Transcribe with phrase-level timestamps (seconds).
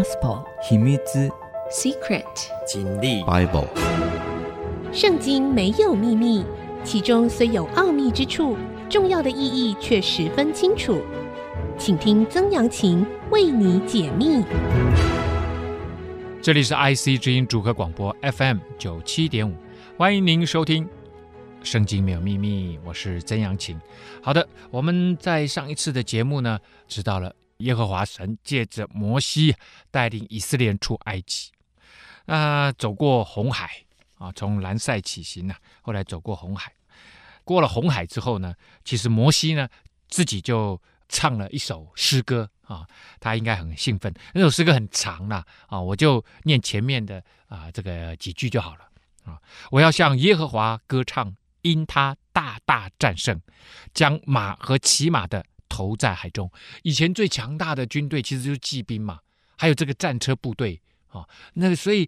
[0.00, 0.96] Gospel 秘密
[1.70, 2.24] Secret
[2.66, 3.66] 经历 Bible
[4.94, 6.42] 圣经没有秘密，
[6.82, 8.56] 其中虽有奥秘之处，
[8.88, 11.02] 重要的意义却十分清楚。
[11.76, 14.42] 请听曾阳晴为你解密。
[16.40, 19.52] 这里是 IC 之音主客广播 FM 九七点五，
[19.98, 20.86] 欢迎您收听
[21.62, 23.78] 《圣经没有秘密》，我是曾阳晴。
[24.22, 26.58] 好的，我们在上一次的节目呢，
[26.88, 29.54] 知道了耶和华神借着摩西
[29.90, 31.50] 带领以色列人出埃及，
[32.26, 33.70] 啊、走过红海。
[34.20, 36.70] 啊，从蓝塞起行呢、后来走过红海，
[37.42, 39.66] 过了红海之后呢，其实摩西呢
[40.10, 42.86] 自己就唱了一首诗歌啊，
[43.18, 44.12] 他应该很兴奋。
[44.34, 48.90] 那首诗歌很长了啊，我就念前面的啊这个几句就好了
[49.24, 49.40] 啊。
[49.70, 53.40] 我要向耶和华歌唱，因他大大战胜，
[53.94, 56.52] 将马和骑马的投在海中。
[56.82, 59.20] 以前最强大的军队其实就是骑兵嘛，
[59.56, 62.06] 还有这个战车部队啊，那所以。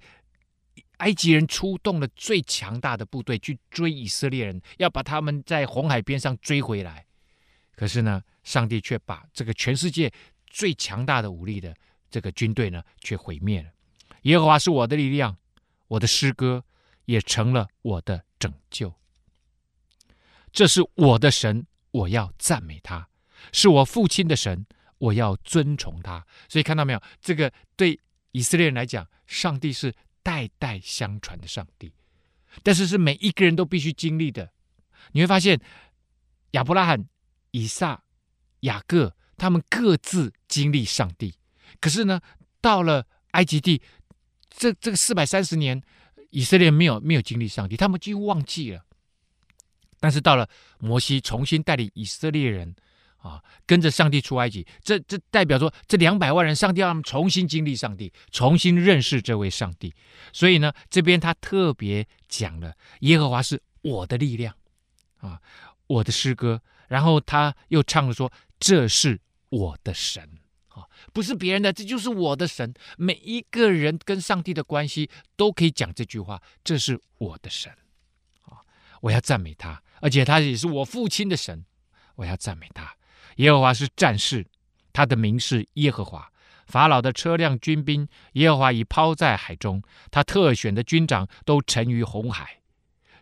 [0.98, 7.04] 埃及人出动了最强大的部队去追以色列人，要把他们在红海边上追回来。
[7.74, 10.12] 可是呢，上帝却把这个全世界
[10.46, 11.74] 最强大的武力的
[12.08, 13.68] 这个军队呢，却毁灭了。
[14.22, 15.36] 耶和华是我的力量，
[15.88, 16.64] 我的诗歌
[17.06, 18.94] 也成了我的拯救。
[20.52, 23.08] 这是我的神，我要赞美他；
[23.50, 24.64] 是我父亲的神，
[24.98, 26.24] 我要尊崇他。
[26.48, 27.02] 所以看到没有？
[27.20, 27.98] 这个对
[28.32, 29.94] 以色列人来讲，上帝是。
[30.24, 31.92] 代代相传的上帝，
[32.62, 34.52] 但是是每一个人都必须经历的。
[35.10, 35.60] 你会发现，
[36.52, 37.04] 亚伯拉罕、
[37.50, 38.04] 以撒、
[38.60, 41.34] 雅各，他们各自经历上帝。
[41.80, 42.20] 可是呢，
[42.60, 43.82] 到了埃及地，
[44.48, 45.82] 这这个四百三十年，
[46.30, 48.84] 以色列没有没有经历上帝，他们几乎忘记了。
[49.98, 52.76] 但是到了摩西重新带领以色列人。
[53.22, 59.94] 啊，跟着上帝出埃及，这这代表说，这两百万人，上帝要他们重新经历上帝，重新认识这位上帝。
[60.32, 64.54] 所以呢，这边他特别讲了，耶和华是我的力量，
[65.18, 65.40] 啊，
[65.86, 66.60] 我的诗歌。
[66.88, 69.18] 然后他又唱了说，这是
[69.48, 70.28] 我的神，
[70.68, 70.84] 啊，
[71.14, 72.74] 不是别人的，这就是我的神。
[72.98, 77.72] 每一个人跟上帝的关系都可以讲这句话，这是我的神，
[78.42, 78.60] 啊，
[79.00, 81.64] 我要赞美他，而且他也是我父亲的神，
[82.16, 82.94] 我要赞美他。
[83.36, 84.46] 耶和华是战士，
[84.92, 86.30] 他的名是耶和华。
[86.66, 89.82] 法老的车辆、军兵，耶和华已抛在海中。
[90.10, 92.60] 他特选的军长都沉于红海，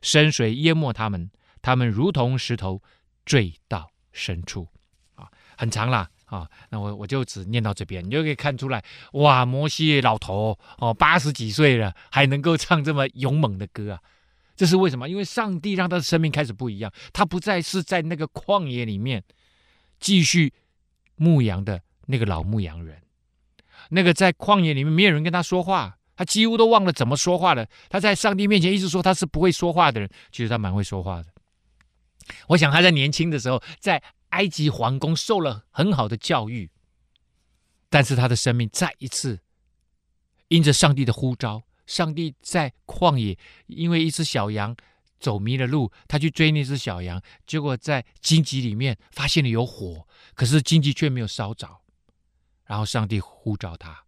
[0.02, 2.80] 深水淹没他们，他们如同石头
[3.24, 4.68] 坠到深处。
[5.16, 5.26] 啊，
[5.56, 6.48] 很长啦啊！
[6.68, 8.84] 那我我就只念到这边，你就可以看出来，
[9.14, 14.00] 哇，摩西老头哦，八十几岁了，还能够唱这么勇猛的歌啊！
[14.54, 15.08] 这是为什么？
[15.08, 19.24] 因为上帝让他的生命开始不一样，他不再是在那个旷野里面。
[20.00, 20.52] 继续
[21.14, 23.02] 牧羊的那个老牧羊人，
[23.90, 27.68] 那个在旷野里面没有人跟他说话，他几乎都忘了怎么说话了。
[27.88, 31.26] 他在上帝面前一直说他是不会说话的人，其实他蛮会说话的。
[32.48, 36.70] 我想他在年轻的时候在埃及皇宫受了很好的教育，
[37.88, 39.40] 但是他的生命再一次
[40.48, 43.36] 因着上帝的呼召，上帝在旷野
[43.66, 44.74] 因为一只小羊。
[45.20, 51.82] 走迷了路，他去追那只小羊，结果在荆棘里面发现了有火，可是荆棘却没有烧着。
[52.64, 54.06] 然后上帝呼召他，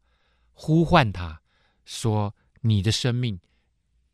[0.53, 1.43] 呼唤他
[1.85, 3.39] 说：“你的生命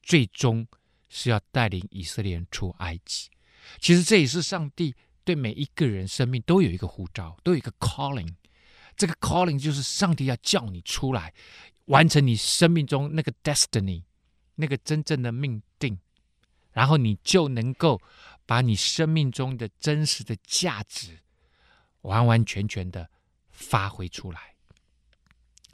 [0.03, 0.67] 最终
[1.09, 3.31] 是要带领以色列人出埃及。”
[3.79, 8.35] 其实这也是上帝对每一个人生命都有一个呼召，都有一个 calling。
[8.97, 11.33] 这个 calling 就是上帝要叫你出来，
[11.85, 14.05] 完成你生命中那个 destiny，
[14.55, 15.99] 那个真正的命定。
[16.79, 18.01] 然后你就能够
[18.47, 21.19] 把你生命中的真实的价值
[22.03, 23.11] 完完全全的
[23.51, 24.55] 发挥出来。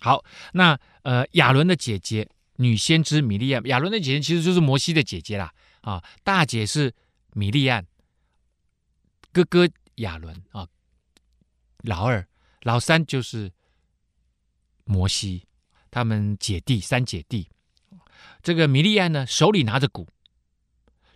[0.00, 2.26] 好，那呃，亚伦的姐姐
[2.56, 5.52] 女先知米利暗，亚伦的姐姐其实就是摩西的姐姐啦。
[5.82, 6.94] 啊，大姐是
[7.34, 7.86] 米利暗，
[9.30, 10.66] 哥哥亚伦啊，
[11.82, 12.26] 老二、
[12.62, 13.52] 老三就是
[14.84, 15.46] 摩西，
[15.90, 17.50] 他们姐弟三姐弟。
[18.42, 20.08] 这个米利暗呢，手里拿着鼓。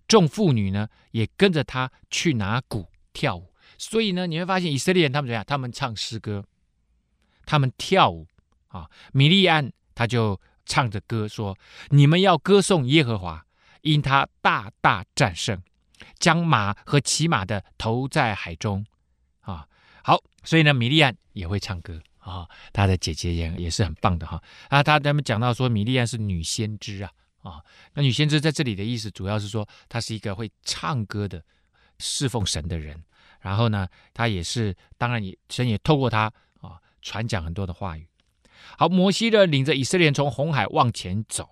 [0.09, 5.45] 众妇女呢也跟着他去拿鼓跳舞，所以呢你会发现以色列人他们怎样？
[5.47, 6.45] 他们唱诗歌，
[7.45, 8.27] 他们跳舞
[8.69, 8.91] 啊。
[9.13, 11.57] 米利暗他就唱着歌说
[11.91, 13.45] ：“你们要歌颂耶和华，
[13.83, 15.63] 因他大大战胜，
[16.19, 18.87] 将马和骑马的投在海中。”
[19.41, 19.67] 啊，
[20.03, 24.83] 好，所以呢米利暗也会唱歌啊，他的姐姐也也是很棒的哈啊。
[24.83, 27.13] 他他们讲到说米利暗是女先知啊。
[27.49, 27.65] 啊，
[27.95, 31.43] 那女先知在这里的意思，主要是说她是一个会唱歌的
[31.99, 33.03] 侍奉神的人。
[33.41, 36.31] 然后呢，她也是，当然也神也透过她
[36.61, 38.07] 啊传讲很多的话语。
[38.77, 41.49] 好，摩西呢领着以色列从红海往前走，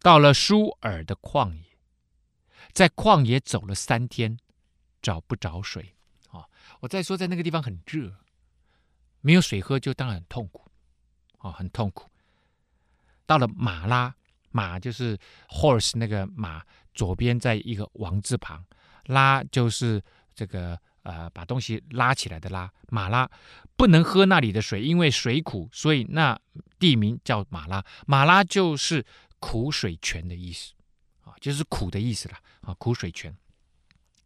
[0.00, 1.64] 到了舒尔的旷野，
[2.72, 4.38] 在旷野走了三天，
[5.00, 5.94] 找不着水。
[6.30, 6.46] 啊，
[6.80, 8.12] 我再说，在那个地方很热，
[9.20, 10.68] 没有水喝，就当然很痛苦。
[11.38, 12.10] 啊，很痛苦。
[13.26, 14.14] 到了马拉，
[14.54, 15.18] 马就是
[15.50, 16.62] horse 那个马，
[16.94, 18.64] 左边在一个王字旁，
[19.06, 20.02] 拉就是
[20.34, 20.78] 这个。
[21.04, 23.30] 呃，把东西拉起来的拉，马拉
[23.76, 26.40] 不能喝那里的水，因为水苦，所以那
[26.78, 27.84] 地名叫马拉。
[28.06, 29.04] 马拉就是
[29.38, 30.72] 苦水泉的意思
[31.22, 33.36] 啊，就是苦的意思啦啊，苦水泉。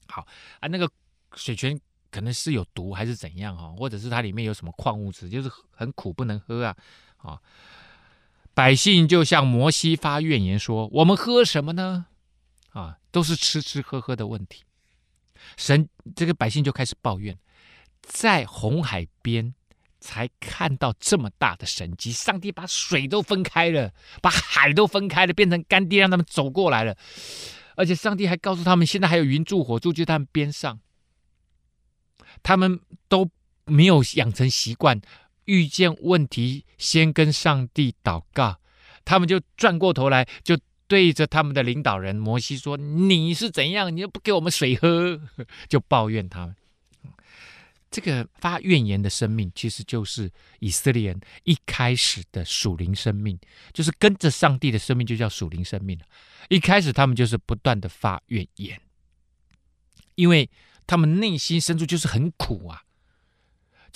[0.06, 0.24] 好
[0.60, 0.88] 啊，那个
[1.34, 1.76] 水泉
[2.12, 6.76] 可能是有毒还是怎样哈，或者是它里面有什么矿物质，就是很苦不能喝啊
[7.16, 7.42] 啊。
[8.58, 12.06] 百姓就向摩西发怨言说：“我们喝什么呢？
[12.70, 14.64] 啊，都是吃吃喝喝的问题。”
[15.56, 17.38] 神这个百姓就开始抱怨，
[18.02, 19.54] 在红海边
[20.00, 26.96] 才看到这么大的神迹，上帝把水都分开了，把海都分开了，变成干地，让他们走过来了。
[27.76, 30.80] 而且上帝还告诉他们，现在还有云柱火柱就在他们边上。
[32.42, 33.30] 他们都
[33.66, 35.00] 没有养成习惯，
[35.48, 38.60] 遇见问题先跟上帝祷告，
[39.04, 40.56] 他们就转过头来就。
[40.88, 43.94] 对着他们的领导人摩西说：“你是怎样？
[43.94, 45.20] 你又不给我们水喝？”
[45.68, 46.56] 就抱怨他们。
[47.90, 53.38] 这个发怨言的生命，其实就是以色列人一开始的属灵生命，
[53.74, 56.00] 就是跟着上帝的生命，就叫属灵生命。
[56.48, 58.80] 一开始他们就是不断的发怨言，
[60.14, 60.48] 因为
[60.86, 62.84] 他们内心深处就是很苦啊。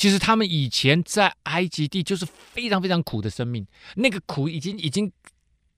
[0.02, 3.64] 其实他们以前在埃及地就是非常非常苦的生命，
[3.94, 5.12] 那个苦已经已经。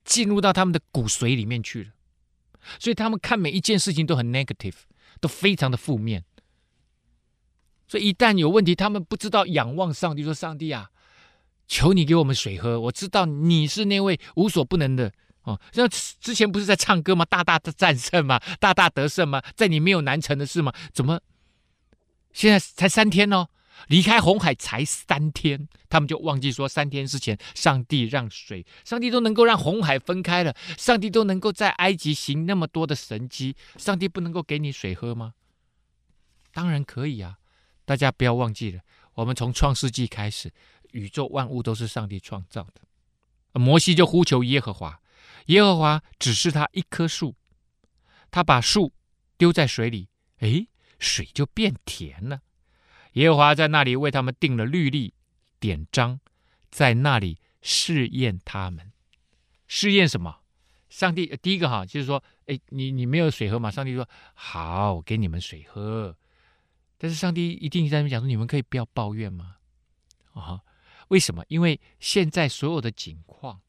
[0.03, 1.89] 进入到他们的骨髓里面去了，
[2.79, 4.75] 所以他们看每一件事情都很 negative，
[5.19, 6.23] 都非常的负面。
[7.87, 10.91] 所以一旦有问题，他们不知道仰望上帝，说：“上帝啊，
[11.67, 12.79] 求你给我们水喝。
[12.79, 15.11] 我知道你是那位无所不能的
[15.41, 15.59] 哦。
[15.73, 17.25] 像之前不是在唱歌吗？
[17.25, 18.39] 大大的战胜吗？
[18.59, 19.41] 大大得胜吗？
[19.55, 20.71] 在你没有难成的事吗？
[20.93, 21.19] 怎么
[22.31, 23.49] 现在才三天哦？”
[23.87, 35.33] 离开红海才三天，他们就忘记说三天之前，上帝让水，上帝都能够让红海分开了，上帝都能够在埃及行那么多的神迹，上帝不能够给你水喝吗？
[36.51, 37.37] 当然可以啊！
[37.83, 38.81] 大家不要忘记了，
[39.13, 40.51] 我们从创世纪开始，
[40.91, 43.59] 宇宙万物都是上帝创造的。
[43.59, 45.01] 摩西就呼求耶和华，
[45.47, 47.35] 耶和华指示他一棵树，
[48.31, 48.93] 他把树
[49.37, 50.67] 丢在水里，诶，
[50.97, 52.41] 水就变甜了。
[53.15, 55.13] 耶和华在那里为他们定了律例
[55.59, 56.19] 典章，
[56.69, 58.91] 在那里试验他们。
[59.67, 60.41] 试验什么？
[60.89, 63.71] 上帝第一个哈，就是说，哎，你你没有水喝嘛？
[63.71, 66.15] 上帝说好，给你们水喝。
[66.97, 69.55] 但是上帝一定在那边讲说，你们可以不要抱怨吗？
[70.33, 70.61] 啊，
[71.07, 71.43] 为什么？
[71.47, 73.61] 因为现在所有的景况，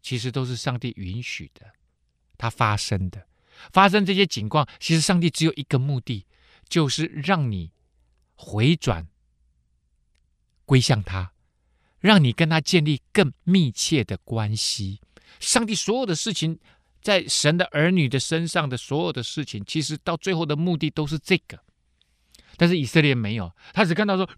[0.00, 1.72] 其实都是上帝允许的，
[2.38, 3.26] 它发生的，
[3.72, 6.26] 发生这些景况，其实上帝只有一个目的，
[6.66, 7.70] 就是让你。
[8.40, 9.08] 回转，
[10.64, 11.32] 归向他，
[11.98, 15.00] 让你跟他建立更密切的关系。
[15.40, 16.58] 上帝所有的事情，
[17.02, 21.58] 在神的儿女的身上的所有的事情，其实到最后的目的都是这个。
[22.56, 24.28] 但是以色列没有，他只看到说：“，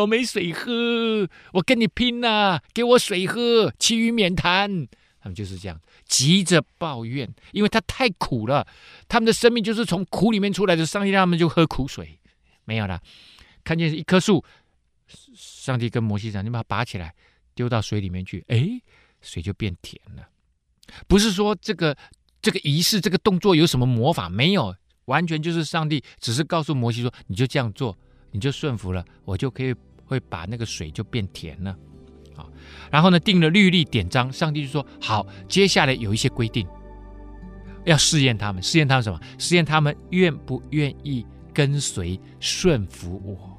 [0.00, 4.88] 我没水喝，我跟你拼呐、啊，给我水喝，其余免谈。”
[5.22, 8.66] 他们就是这样，急着抱怨，因为他太苦了，
[9.06, 10.86] 他们的生命就是从苦里面出来的。
[10.86, 12.18] 上帝让他们就喝苦水，
[12.64, 13.02] 没有了。
[13.64, 14.44] 看见一棵树，
[15.34, 17.14] 上帝跟摩西讲：“你把它拔起来，
[17.54, 18.80] 丢到水里面去，哎，
[19.20, 20.28] 水就变甜了。”
[21.06, 21.96] 不是说这个
[22.42, 24.28] 这个仪式、这个动作有什么魔法？
[24.28, 24.74] 没有，
[25.04, 27.96] 完全就是上帝只是告诉摩西说：“你就这样做，
[28.32, 29.74] 你就顺服了，我就可以
[30.04, 31.76] 会把那个水就变甜了。”
[32.34, 32.50] 好，
[32.90, 36.66] 然后呢，定了律例典章，上帝就说：“好，接下来有一些规定，
[37.84, 39.20] 要试验他们，试验他们什么？
[39.38, 43.49] 试验他们愿不愿意跟随顺服我。”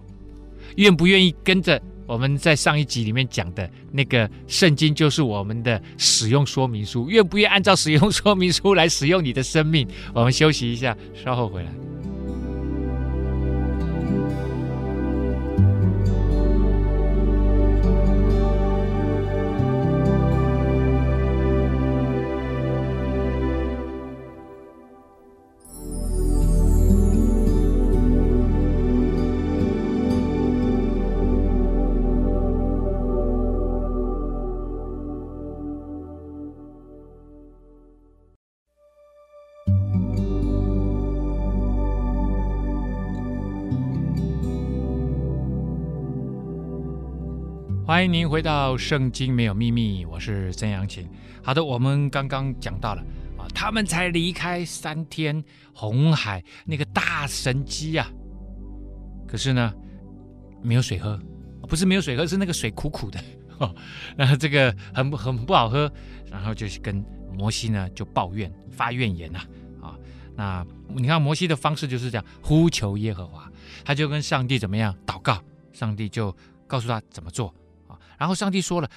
[0.76, 7.10] 愿不愿意跟着我们在上一集里面讲的那个圣经，就是我们的使用说明书？
[7.10, 9.88] 愿不愿意按照使用说明书来使用你的生命？
[10.14, 11.91] 我们休息一下，稍后回来。
[47.92, 51.06] 欢迎您回到《圣经没有秘密》，我是曾阳晴。
[51.44, 53.02] 好的，我们刚刚讲到了
[53.38, 55.44] 啊，他们才离开三天
[55.74, 58.10] 红海那个大神机啊，
[59.28, 59.74] 可是呢，
[60.62, 61.20] 没有水喝，
[61.68, 63.20] 不是没有水喝，是那个水苦苦的，
[63.60, 63.76] 哦，
[64.16, 65.92] 那这个很很不好喝，
[66.32, 69.40] 然后就是跟摩西呢就抱怨发怨言呐，
[69.82, 70.00] 啊，
[70.34, 73.52] 那你看摩西的方式就是这样呼求耶和华，
[73.84, 75.44] 他就跟上帝怎么样祷告，
[75.74, 76.34] 上帝就
[76.66, 77.54] 告诉他怎么做。
[78.22, 78.92] 然后上帝说了，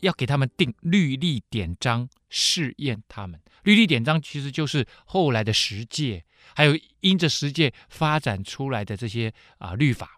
[0.00, 3.38] 要给他们定律例典章，试验他们。
[3.64, 10.16] 律例典章其实就是后来的十诫，还有因着十诫发展出来的这些啊律法。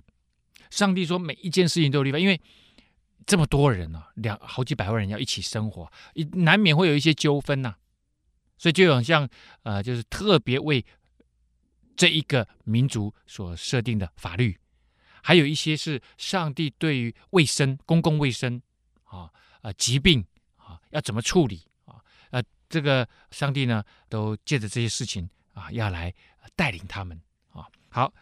[0.70, 2.40] 上帝说每一件事情都有律法，因为
[3.26, 5.90] 这么多人呢、啊，两好几百万人要一起生活，
[6.34, 7.74] 难免会有一些纠纷呐、
[8.56, 9.28] 所以就好像
[9.64, 10.86] 呃，就是特别为
[11.96, 14.56] 这一个民族所设定的法律。
[15.22, 18.60] 还有一些是上帝对于卫生、公共卫生
[19.04, 19.30] 啊、
[19.62, 20.24] 呃疾病
[20.56, 21.96] 啊要怎么处理啊？
[22.30, 26.14] 呃，这个上帝呢都借着这些事情啊要来
[26.56, 27.20] 带领他们
[27.52, 27.66] 啊。
[27.88, 28.12] 好，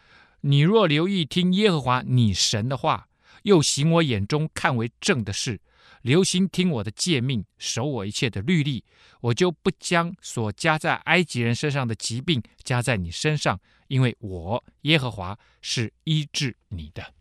[0.41, 3.09] 你若留意听耶和华你神的话，
[3.43, 5.61] 又行我眼中看为正的事，
[6.07, 8.85] 留心听我的诫命，守我一切的律例，
[9.21, 13.61] 我就不将所加在埃及人身上的疾病加在你身上。
[13.89, 17.13] 因为我耶和华是医治你的。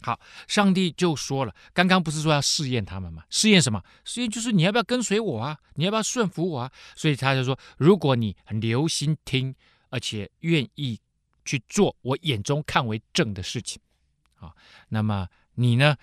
[0.00, 0.18] 好，
[0.48, 3.22] 上帝就说了，刚刚不是说要试验他们吗？
[3.30, 3.80] 试验什么？
[4.04, 5.56] 试验就是你要不要跟随我啊？
[5.74, 6.72] 你要不要顺服我啊？
[6.96, 9.54] 所以他就说，如果你很留心听，
[9.90, 10.98] 而且愿意
[11.44, 13.80] 去做我眼中看为正的事情，
[14.40, 14.52] 啊，
[14.88, 15.96] 那么你呢，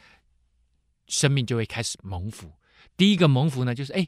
[1.09, 2.49] 生命就会开始蒙福。
[2.95, 4.07] 第一个蒙福呢，就是哎，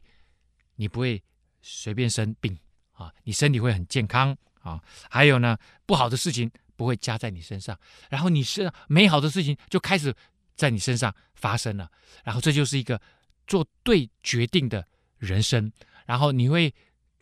[0.76, 1.22] 你不会
[1.60, 2.58] 随便生病
[2.92, 4.34] 啊，你身体会很健康。
[4.62, 4.80] 啊，
[5.10, 7.76] 还有呢，不好的事情不会加在你身上，
[8.08, 10.14] 然后你是美好的事情就开始
[10.54, 11.90] 在你身上发生了，
[12.22, 13.00] 然后这就是一个
[13.48, 14.86] 做对决定的
[15.18, 15.72] 人生，
[16.06, 16.72] 然后你会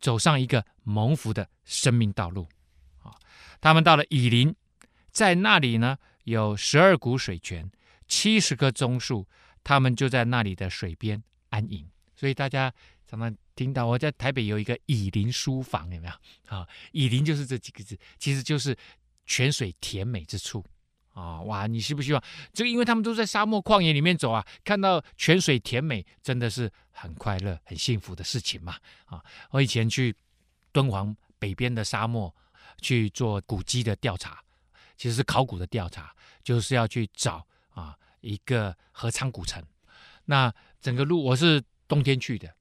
[0.02, 2.46] 走上一个蒙福的生命道路。
[3.02, 3.16] 啊，
[3.58, 4.54] 他们到了以林，
[5.10, 7.70] 在那里呢有十二股水泉，
[8.06, 9.26] 七十棵棕树，
[9.64, 11.88] 他们就在那里的水边安营。
[12.14, 12.72] 所以大家
[13.06, 13.34] 常常。
[13.56, 16.56] 听到我在台北有一个以林书房，有没有？
[16.56, 18.74] 啊，以林就是这几个字，其实就是
[19.26, 20.64] 泉水甜美之处
[21.12, 21.42] 啊！
[21.42, 22.24] 哇，你希不希望
[22.54, 22.70] 这个？
[22.70, 28.78] 因为他们都在沙漠旷野里面走啊，看到泉水甜美，真的是很快乐、很幸福的事情嘛！
[29.04, 30.16] 啊，我以前去
[30.72, 32.34] 敦煌北边的沙漠
[32.80, 34.42] 去做古迹的调查，
[34.96, 39.62] 其实是考古的调查，就是要去找啊一个合昌古城。
[40.26, 42.54] 那整个路我是冬天去的。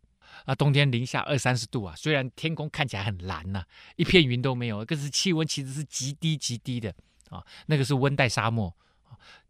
[0.45, 3.63] 啊，冬天零下二三十度啊，虽然天空看起来很蓝呐、
[3.97, 6.95] 一片云都没有，可是气温其实是极低极低的
[7.29, 7.45] 啊。
[7.65, 8.73] 那个是温带沙漠，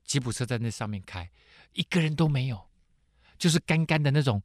[0.03, 1.29] 吉普车在那上面开，
[1.73, 2.67] 一个人都没有，
[3.37, 4.41] 就是干干的那种，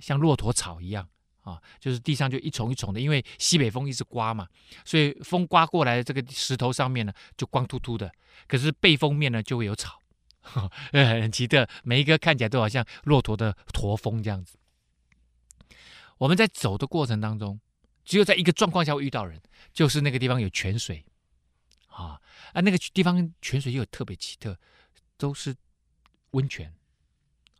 [0.00, 1.08] 像骆驼草一样
[1.42, 4.48] 啊，就是地上就一丛一丛的，因为西北风一直刮嘛，
[4.84, 8.12] 所以风刮过来的这个石头上面呢，就光秃秃的，
[8.48, 10.00] 可是背风面呢就会有草，
[10.92, 14.56] 很奇特，每一个看起来都好像骆驼的驼峰这样子。
[16.18, 17.60] 我们在走的过程当中，
[18.04, 19.40] 只有在一个状况下会遇到人，
[19.72, 21.04] 就是那个地方有泉水，
[21.88, 22.20] 啊
[22.52, 24.56] 啊，那个地方泉水又特别奇特，
[25.16, 25.56] 都是
[26.30, 26.72] 温泉，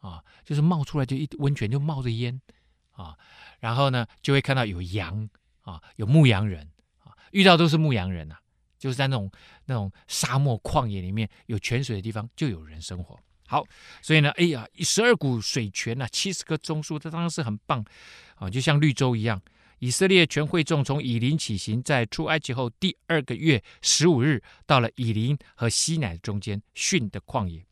[0.00, 2.40] 啊，就是冒出来就一温泉就冒着烟，
[2.92, 3.18] 啊，
[3.58, 5.28] 然后呢就会看到有羊，
[5.62, 6.70] 啊，有牧羊人，
[7.02, 8.36] 啊，遇到都是牧羊人呐，
[8.84, 9.30] 就是在那种
[9.64, 13.18] 那种沙漠旷野里面有泉水的地方就有人生活。
[13.46, 13.64] 好，
[14.02, 17.82] 所以呢，哎呀，十二股水泉呐，七十棵棕树，这当然是很棒
[18.34, 19.40] 啊，就像绿洲一样。
[19.78, 27.64] 以色列全会众从以琳起行，在出埃及后第二个月十五日，到了以琳和西乃中间汛的旷野。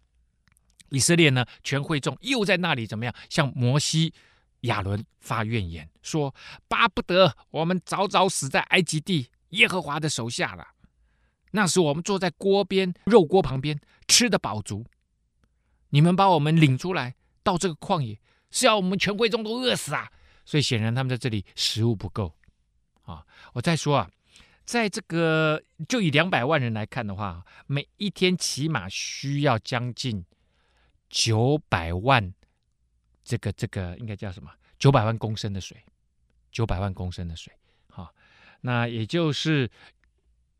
[0.89, 3.15] 以色列呢，全会众又在那里怎么样？
[3.29, 4.15] 向摩西、
[4.63, 6.35] 亚伦发怨言，说：
[6.69, 10.67] 巴不得我们早早死在埃及地耶和华的手下了。
[11.53, 14.85] 那时我们坐在锅边肉锅旁边，吃得饱足。
[15.91, 18.19] 你们把我们领出来到这个旷野，
[18.51, 20.11] 是要我们全会众都饿死啊！
[20.45, 22.35] 所以显然他们在这里食物不够
[23.03, 23.25] 啊。
[23.53, 24.11] 我再说啊，
[24.65, 30.25] 在这个就以两百万人来看的话，每一天起码需要将近
[31.11, 32.33] 九百万，
[33.23, 34.51] 这个这个应该叫什么？
[34.79, 35.77] 九百万公升的水，
[36.51, 37.53] 九百万公升的水。
[37.89, 38.13] 好，
[38.63, 39.71] 那也就是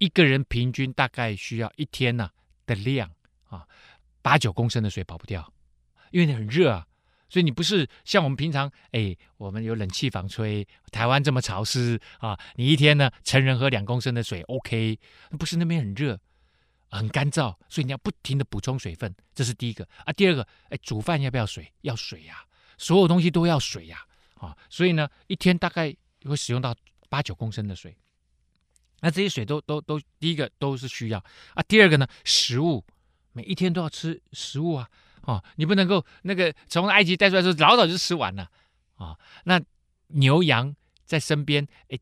[0.03, 2.29] 一个人平均大概需要一天呐
[2.67, 3.09] 的量
[3.45, 3.65] 啊。
[4.21, 5.53] 八九公升的水跑不掉，
[6.11, 6.85] 因为你很热啊，
[7.29, 14.99] 所以你不是像我们平常，哎，我们有冷气房吹，台湾这么潮湿啊，你一天呢，成人喝两公升的水，OK，
[15.39, 16.19] 不是那边很热
[16.89, 20.13] 很干燥，所以你要不停的补充水分，这是第一个啊。
[20.13, 21.73] 第二个，哎，煮饭要不要水？
[21.83, 22.45] 要水呀、
[22.77, 24.05] 所有东西都要水呀，
[24.35, 25.95] 啊，所以呢，一天大概
[26.25, 26.75] 会使用到
[27.09, 27.97] 八九公升的水。
[29.03, 31.19] 那这些水都都都，第一个都是需要
[31.55, 31.63] 啊。
[31.69, 32.85] 第二个呢，食物
[33.33, 34.89] 每一天都要吃食物啊，
[35.23, 38.49] 哦，你不能够那个从埃及带出来的时候老早就吃完了
[38.97, 39.19] 啊。
[39.45, 39.61] 那
[40.09, 41.99] 牛羊在身边，哎，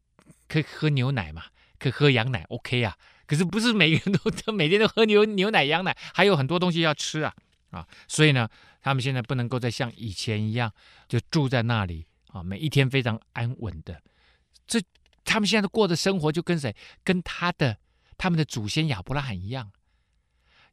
[0.46, 1.44] 可以喝牛奶嘛？
[1.78, 2.96] 可以喝羊奶，OK 啊。
[3.26, 7.32] 可是不是每个人都每天都喝牛牛奶羊奶，还有很多东西要吃啊
[7.70, 7.86] 啊！
[8.08, 8.48] 所以呢，
[8.82, 10.72] 他们现在不能够再像以前一样
[11.08, 14.02] 就住在那里啊，每一天非常安稳的。
[14.66, 14.82] 这
[15.30, 16.74] 他们现在过的生活就跟谁？
[17.04, 17.78] 跟他的
[18.18, 19.70] 他们的祖先亚伯拉罕一样。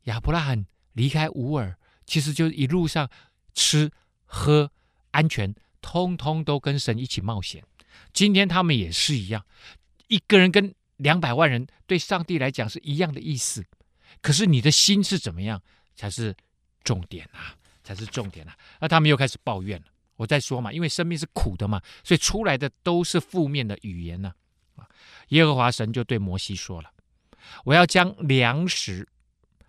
[0.03, 3.09] 亚伯拉罕离开乌尔，其实就一路上
[3.53, 3.91] 吃
[4.25, 4.71] 喝
[5.11, 7.63] 安全，通通都跟神一起冒险。
[8.11, 9.45] 今天他们也是一样，
[10.07, 10.73] 一个人跟。
[10.97, 13.63] 两百万人对上帝来讲是一样的意思，
[14.19, 15.61] 可是你的心是怎么样
[15.95, 16.35] 才是
[16.83, 17.53] 重点啊？
[17.83, 18.57] 才是重点啊！
[18.81, 19.85] 那他们又开始抱怨了。
[20.15, 24.33] 我在说嘛，因为生命是苦的嘛，所以出来的都是负面的语言呢。
[25.29, 26.93] 耶和华神就对摩西说了
[27.65, 29.07] ：“我要将粮食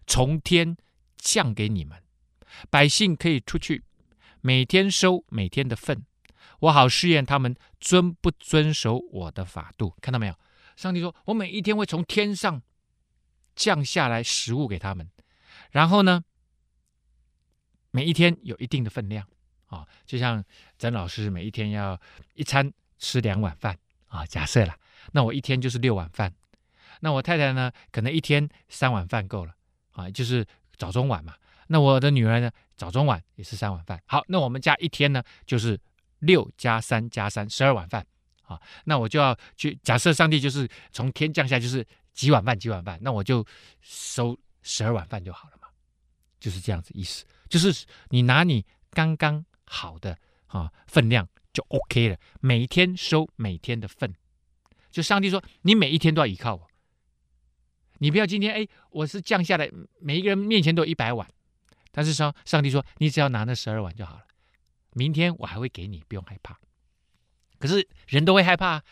[0.07, 0.77] 从天
[1.17, 2.03] 降给你们，
[2.71, 3.85] 百姓可以出去，
[4.41, 6.05] 每天收每天的份，
[6.61, 10.35] 我好试验他们遵不遵守我的法度。”看到没有？
[10.77, 12.62] 上帝说：“我每一天会从天上
[13.57, 15.11] 降下来食物给他们，
[15.73, 16.23] 然后呢，
[17.91, 19.27] 每一天有一定的分量
[19.67, 20.45] 啊，就像
[20.79, 22.00] 曾老师每一天要
[22.35, 24.25] 一餐吃两碗饭啊。
[24.25, 24.79] 假设了，
[25.12, 26.33] 那我一天就是六碗饭，
[27.00, 29.55] 那我太太呢，可能一天三碗饭够了
[29.93, 30.47] 啊，就是
[30.77, 31.35] 早中晚嘛。
[31.69, 34.00] 那我的女儿呢，早中晚也是三碗饭。
[34.07, 35.79] 好，那我们家一天呢，就是
[36.21, 38.07] 六加三加三，十二碗饭。”
[38.49, 43.45] 啊，那我就要去假设上帝就是从天降下，就是几碗饭几碗饭，那我就
[43.83, 45.69] 收十二碗饭就好了嘛，
[46.41, 54.15] 就是这样子意思，就是你拿你刚刚好的啊分量就 OK 了，每天收每天的份，
[54.91, 56.67] 就上帝说你每一天都要依靠我，
[57.99, 59.71] 你不要今天哎我是降下来，
[60.01, 61.29] 每一个人面前都有一百碗，
[61.91, 64.23] 但是说上帝说你只要拿那十二碗就好了，
[64.93, 66.59] 明天我还会给你，不用害怕。
[67.59, 68.83] 可是人都会害怕，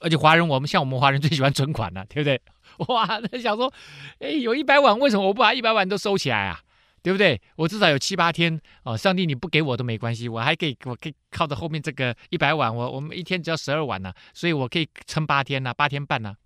[0.00, 2.40] 而且华人我们像我们华人最喜欢存款了，对不对？
[2.88, 3.72] 哇，那想说，
[4.18, 6.60] 哎，有一百碗，为什么我不把一百碗都收起来啊？
[7.06, 7.40] 对不对？
[7.54, 16.36] 我至少有七八天哦，上帝你不给我都没关系，我还可以，我可以靠着后面这个一百碗，我我们一天只要十二碗呢，所以我可以撑八天呐，八天半呐。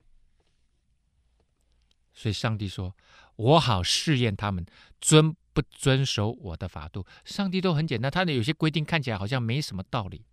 [2.12, 2.94] 所以上帝说，
[3.36, 4.66] 我好试验他们
[5.00, 7.06] 遵不遵守我的法度。
[7.24, 10.26] 上帝都很简单，他的有些规定看起来好像没什么道理。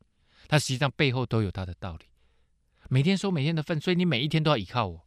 [0.49, 2.05] 他实际上背后都有他的道理，
[2.89, 5.05] 每天收每天的份，所以你每一天都要依靠我。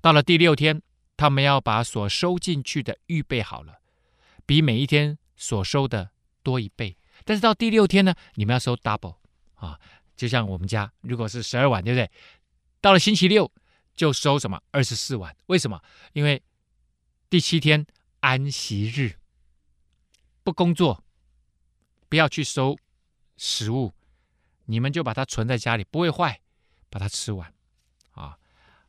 [0.00, 0.82] 到了第六天，
[1.16, 3.80] 他们要把所收进去的预备好了，
[4.44, 6.10] 比每一天所收的
[6.42, 6.96] 多一倍。
[7.24, 9.16] 但是到第六天呢，你们要收 double
[9.54, 9.80] 啊，
[10.16, 12.10] 就像我们家如果是十二碗，对不对？
[12.80, 13.50] 到了星期六
[13.94, 15.36] 就收什么二十四碗？
[15.46, 15.82] 为什么？
[16.12, 16.42] 因为
[17.30, 17.86] 第七天
[18.20, 19.16] 安息日，
[20.44, 21.02] 不工作，
[22.08, 22.76] 不要去收。
[23.38, 23.92] 食物，
[24.64, 26.40] 你们就把它存在家里，不会坏，
[26.88, 27.52] 把它吃完，
[28.12, 28.38] 啊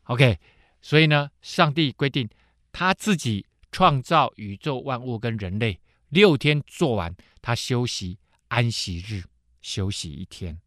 [0.05, 0.39] ，OK。
[0.81, 2.29] 所以呢，上帝规定
[2.71, 9.23] 他自己创造宇宙万物跟人类，六天做完，他休息安息日，
[9.61, 10.59] 休息一天。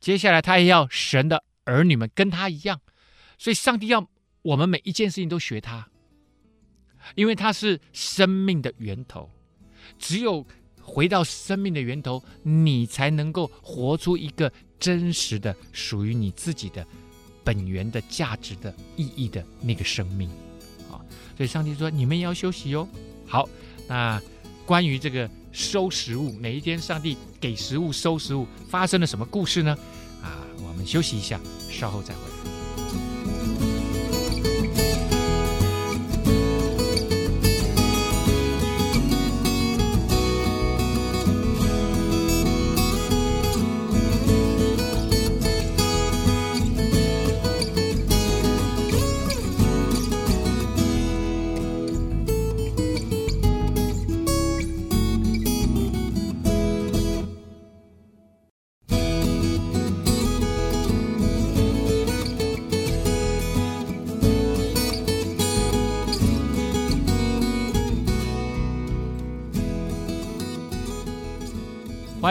[0.00, 2.80] 接下来他也要神的儿女们跟他一样，
[3.38, 4.08] 所以上帝要
[4.42, 5.88] 我们每一件事情都学他，
[7.14, 9.30] 因为他是生命的源头，
[9.98, 10.46] 只有。
[10.88, 16.86] 回到生命的源头，你才能够活出一个真实的、属于你自己的
[17.46, 20.28] 本源的价值的意义的那个生命
[20.90, 20.98] 啊！
[21.36, 22.88] 所以上帝说：“你们也要休息哟。”
[23.24, 23.48] 好，
[23.86, 24.20] 那
[24.66, 29.78] 关于这个收食物，每一天上帝给食物、收食物，发生了什么故事呢？
[30.24, 32.35] 啊，我们休息一下，稍后再回。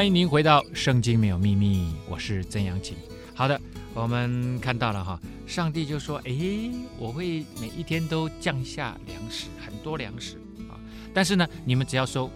[0.05, 2.95] 欢迎您回到《圣经没有秘密》，我是曾阳晴。
[3.33, 3.59] 好的，
[3.95, 10.37] 我们看到了哈，上帝就说：“诶，我会每一天都降下粮食，很多粮食
[10.69, 10.77] 啊。
[11.11, 12.29] 但是呢，你们只要收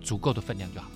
[0.00, 0.88] 足够的分量就好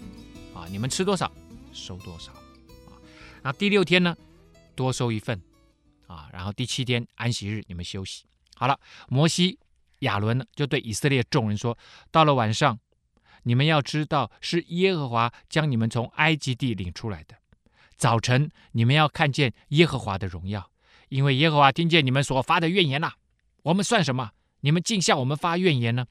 [0.54, 0.68] 啊。
[0.70, 1.32] 你们吃多少，
[1.72, 2.94] 收多少啊。
[3.42, 4.16] 那第六天呢，
[4.76, 5.42] 多收一份
[6.06, 6.28] 啊。
[6.32, 8.22] 然后第七天安息日，你们休息。
[8.54, 9.58] 好了，摩西、
[9.98, 11.76] 亚伦呢，就对以色列众人说：
[12.12, 12.78] 到了晚上，
[13.46, 17.36] 你们要知道是耶和华将你们从埃及地领出来的。
[17.96, 20.70] 早晨，你们要看见耶和华的荣耀。”
[21.08, 23.12] 因为耶和华听见你们所发的怨言呐，
[23.62, 24.32] 我们算什么？
[24.62, 26.04] 你们竟向我们发怨言呢？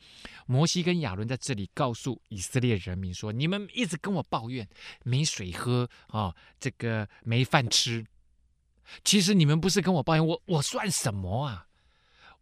[0.45, 4.65] 摩西跟亚伦在这里告诉以色列人民说：你们一直跟我抱怨
[5.03, 8.05] 没水喝啊，这个没饭吃。
[9.03, 11.67] 其实你们不是跟我抱怨，我我算什么啊？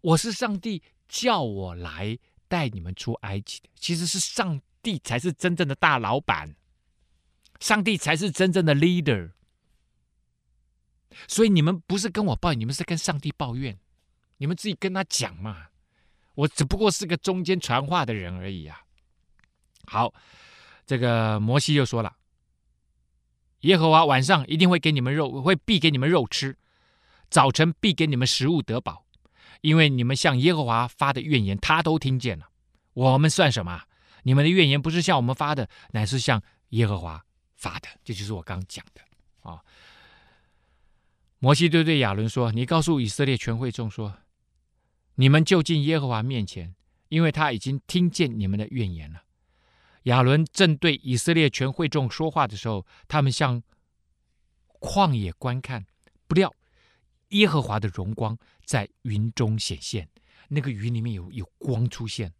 [0.01, 3.69] 我是上帝叫我来带你们出埃及的。
[3.79, 6.55] 其实是上帝才是真正的大老板，
[7.59, 9.31] 上帝才是真正的 leader。
[11.27, 13.79] 所以你们不是跟我抱怨，你们是跟上帝抱怨，
[14.37, 15.67] 你们自己跟他讲嘛。
[16.35, 18.81] 我只不过是个中间传话的人而已啊。
[19.85, 20.13] 好，
[20.85, 22.15] 这个摩西就说了：
[23.61, 26.53] 耶和华晚上一定会给你们肉，会必给你们肉吃；
[27.29, 29.05] 早晨必给你们食物得饱，
[29.61, 32.49] 因为你们向耶和华发的怨言，他都听见了。
[32.93, 33.83] 我们算什么？
[34.23, 37.23] 你们的怨言不是向我们发的，乃是向耶和华
[37.55, 37.87] 发的。
[38.03, 39.01] 这就是我刚讲的
[39.49, 39.61] 啊。
[41.39, 44.17] 摩西对对亚伦说：“你告诉以色列全会众说，
[45.15, 46.73] 你们就近耶和华面前，
[47.09, 49.23] 因为他已经听见你们的怨言了。”
[50.03, 53.61] 亚伦正对以色列全会众说话的时候，他们向
[54.79, 55.85] 旷野观看，
[56.27, 56.53] 不料
[57.29, 60.09] 耶和华的荣光在云中显现，
[60.47, 62.33] 那个云里面有有光出现。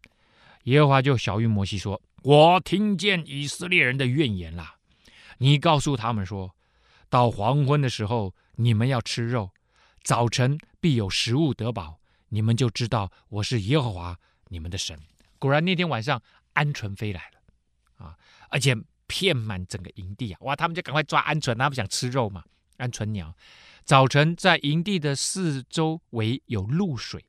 [0.64, 4.74] 耶和华就晓諭摩西说：“我听见以色列人的怨言了，
[5.38, 6.54] 你告诉他们说，
[7.08, 9.50] 到黄昏的时候。”你们要吃肉，
[10.04, 11.98] 早晨必有食物得饱，
[12.28, 14.96] 你们就知道我是耶和华你们的神。
[15.40, 16.22] 果然那天晚上，
[16.54, 18.16] 鹌鹑飞来了，啊，
[18.50, 18.76] 而且
[19.08, 20.38] 遍满整个营地啊！
[20.42, 22.44] 哇，他们就赶快抓鹌鹑，他们想吃肉嘛。
[22.78, 23.34] 鹌鹑鸟，
[23.84, 27.24] 早晨在营地的四周围有露水，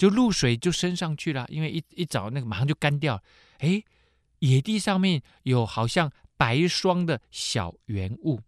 [0.00, 3.22] 就露水就升上去了，因为一一早那个马上就干掉了。
[3.58, 3.84] 哎，
[4.38, 8.40] 野地上面有好像白霜的小圆物。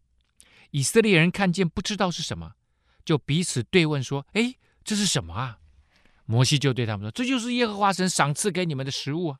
[0.70, 2.54] 以色列人看见不知道是什么，
[3.04, 5.58] 就彼此对问说：“哎，这是什么啊？”
[6.24, 9.38] 摩西就对他们说：“这就是耶和华神赏赐给你们的食物啊。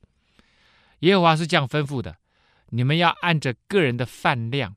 [0.99, 2.19] 耶和华是这样吩咐的：
[2.69, 4.77] 你们要按着个人的饭量，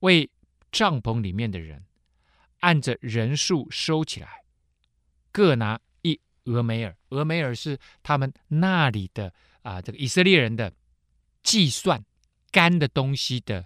[0.00, 0.30] 为
[0.72, 1.84] 帐篷里面的人
[2.60, 4.44] 按着人数收起来，
[5.30, 5.78] 各拿
[6.48, 6.96] 俄梅尔。
[7.10, 9.32] 俄梅尔是他们那里的
[9.62, 10.72] 啊，这个以色列人的
[11.42, 12.02] 计算
[12.50, 13.64] 干的东西的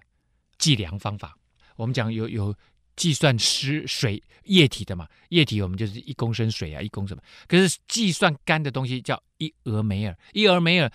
[0.57, 1.37] 计量方法。”
[1.75, 2.55] 我们讲有有
[2.95, 7.17] 计算湿水液体的嘛，液体我们就是一公升水啊，一公升。
[7.47, 10.91] 可是计算干的东西叫一俄梅尔，一俄梅尔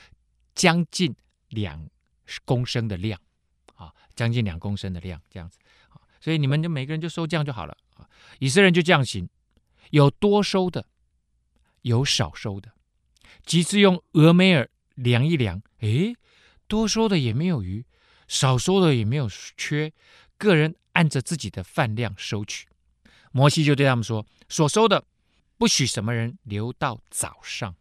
[0.55, 1.12] 将近
[1.48, 1.88] 两
[2.44, 3.20] 公升的量
[3.74, 5.98] 啊，将近两公升的量这样子啊。
[6.20, 8.09] 所以你们就每个人就收这样就好了啊。
[8.38, 9.29] 以色列人就这样行，
[9.90, 10.87] 有多收的，
[11.88, 12.72] 有少收的，
[13.46, 16.14] 几次用俄梅尔量一量，诶，
[16.66, 17.87] 多收的也没有余，
[18.27, 19.90] 少收的也没有缺。
[20.37, 22.68] 个人按着自己的饭量收取，
[23.33, 25.03] 摩西就对他们说：“所收的
[25.57, 27.74] 不许什么人留到早上。”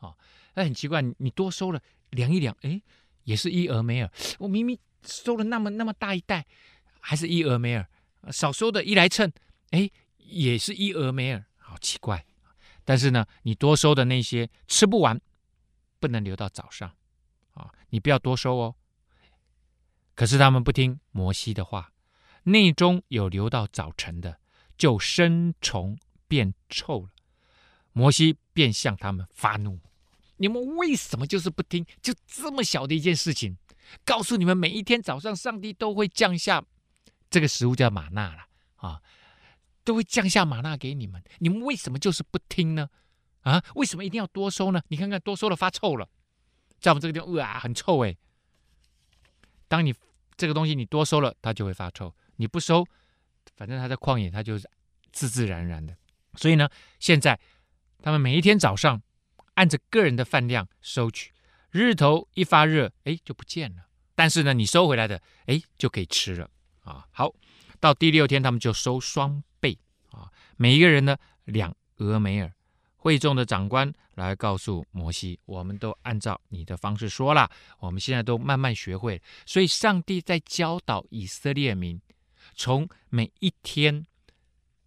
[0.00, 0.12] 啊，
[0.54, 2.82] 那很奇怪，你多收了量一量，哎，
[3.22, 4.10] 也是一俄梅尔。
[4.40, 6.44] 我明明收了那么那么大一袋，
[7.00, 7.88] 还是一俄梅尔。
[8.30, 9.32] 少收的一来称，
[9.70, 12.26] 哎，也是一俄梅尔，好奇怪。
[12.84, 15.20] 但是呢，你多收的那些吃不完，
[16.00, 16.94] 不能留到早上，
[17.54, 18.74] 啊，你不要多收哦。
[20.14, 21.90] 可是他们不听摩西的话。
[22.44, 24.40] 内中有留到早晨的，
[24.76, 27.10] 就生虫变臭了。
[27.92, 29.78] 摩西便向他们发怒
[30.38, 31.86] ：“你们为什么就是不听？
[32.00, 33.58] 就这么小的一件事情，
[34.04, 36.64] 告诉你们，每一天早上上帝都会降下
[37.30, 39.00] 这个食物，叫玛纳了啊，
[39.84, 41.22] 都会降下玛纳给你们。
[41.38, 42.88] 你们为什么就是不听呢？
[43.42, 44.80] 啊，为什么一定要多收呢？
[44.88, 46.08] 你看看多收了发臭了，
[46.80, 48.16] 在我们这个地方，哇，很臭哎。
[49.68, 49.94] 当你
[50.36, 52.84] 这个东西你多收了，它就会发臭。”你不收，
[53.56, 54.68] 反正它在旷野，它就是
[55.12, 55.96] 自自然然的。
[56.34, 56.68] 所以呢，
[56.98, 57.38] 现在
[58.02, 59.00] 他们每一天早上
[59.54, 61.32] 按着个人的饭量收取，
[61.70, 63.86] 日头一发热，哎，就不见了。
[64.14, 66.50] 但是呢，你收回来的，哎，就可以吃了
[66.84, 67.06] 啊。
[67.12, 67.32] 好，
[67.82, 69.76] 到第六天，他们就收双倍
[70.12, 71.16] 啊，每一个人呢
[71.46, 72.52] 两俄梅尔。
[72.96, 79.20] 会众的长官来告诉摩西，我们都按照你的方式说了，我们现在都慢慢学会。
[79.44, 82.00] 所以，上帝在教导以色列民。
[82.54, 84.06] 从每一天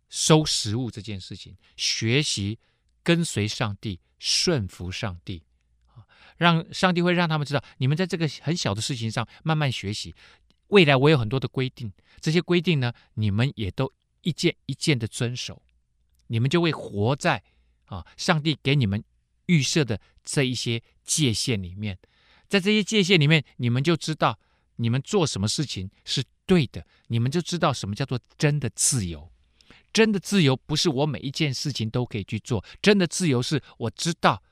[0.08, 2.58] 收食物这件事情，学习
[3.04, 5.44] 跟随上帝，顺服上帝，
[6.38, 10.16] 让上帝会让他们知道，你们在这个很小的事情上慢慢学习。
[10.68, 15.62] 未来我有很多的规定，这些规定呢，你们也都一件一件的遵守，
[16.28, 17.44] 你们就会活在
[17.86, 19.04] 啊，上帝给你们
[19.46, 21.98] 预设的这一些界限里面，
[22.48, 24.40] 在这些界限里面，你们就知道
[24.78, 29.32] 你们做什么事情是对的，你们就知道什么叫做真的自由。
[29.94, 34.44] 真的自由不是我每一件事情都可以去做，真的自由是我知道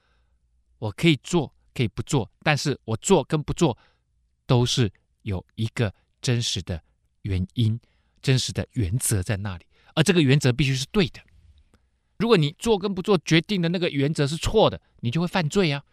[0.78, 3.78] 我可以做，可以不做，但是我做跟不做
[4.46, 4.90] 都是
[5.24, 6.82] 有一个真实的
[7.22, 7.80] 原因、
[8.24, 11.22] 真实的原则在那里，而这个原则必须是对的。
[12.18, 15.84] 如果你做跟不做决定的那个原则是错的，你就会犯罪啊！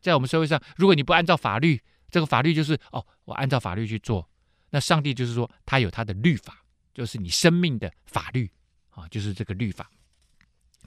[0.00, 4.30] 在我们社会上，如果你不按照法律，这个法律就是哦，我按照法律去做，
[4.70, 6.64] 那上帝就是说他有他的律法，
[6.94, 8.48] 就是你生命的法律。
[8.90, 9.88] 啊，就是这个律法。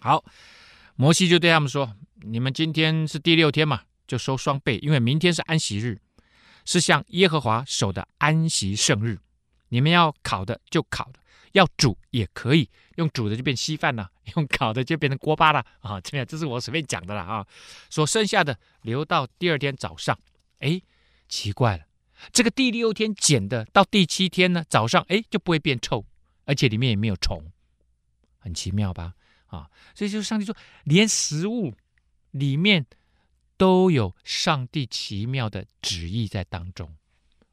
[0.01, 0.23] 好，
[0.95, 6.01] 摩西就对他们说：“你们今天是第六天嘛，就收双倍，因为明天是安息日，
[6.65, 9.19] 是向耶和华守的安息圣日。
[9.69, 11.19] 你们要烤的就烤的，
[11.53, 15.99] 要煮也可以，用煮的就变稀饭了， 用烤的就变成锅巴了啊！
[16.01, 17.45] 这样，这是我随便讲的了啊。
[17.89, 20.17] 所剩下的留到第二天早上。
[20.59, 20.79] 哎，
[21.27, 21.85] 奇怪了，
[22.31, 26.05] 这个第六天捡的，到第七天呢早上，哎就不会变臭，
[26.45, 27.43] 而且里面也没有虫。”
[28.37, 29.15] 很奇妙吧？
[29.47, 31.73] 啊，所以就是上帝说，连食物
[32.31, 32.85] 里面
[33.63, 36.93] 都有上帝奇妙的旨意在当中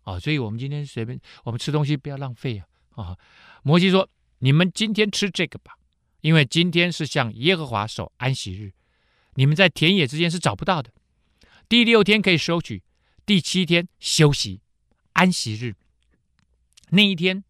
[0.02, 0.18] 啊。
[0.18, 2.66] 所以我们今天随便我们吃东西不要浪费啊！
[3.00, 3.16] 啊，
[3.62, 4.10] 摩西说
[4.42, 5.78] ：“你们今天吃这个吧，
[6.20, 8.72] 因为今天是向耶和华守安息日，
[9.34, 10.90] 你们在田野之间是找不到的。
[11.68, 12.82] 第六天可以收取，
[13.24, 14.62] 第七天休息
[15.12, 15.76] 安息日，
[16.88, 17.44] 那一天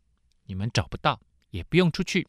[0.45, 2.29] 你们找不到，也不用出去。”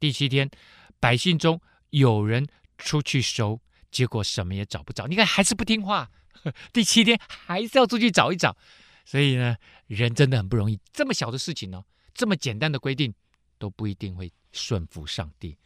[0.00, 0.50] 第七天，
[0.98, 5.06] 百姓中有人出去收，结果什么也找不着。
[5.06, 6.10] 你看，还是不听话。
[6.72, 8.56] 第七天还是要出去找一找。
[9.04, 10.78] 所以呢，人真的很不容易。
[10.92, 13.12] 这么小的事情呢，这么简单的规定，
[13.58, 15.58] 都不一定会顺服上帝。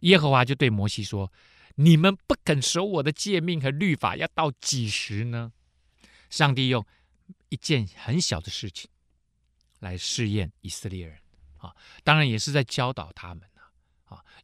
[0.00, 1.32] 耶和华就对摩西说
[1.76, 5.52] ：“你们不肯守我的诫命和律法，要到几时呢？”
[6.28, 6.84] 上帝用
[7.48, 8.90] 一件很小的事情
[9.80, 11.18] 来试验以色列人
[11.58, 13.42] 啊，当然也是在教导他们。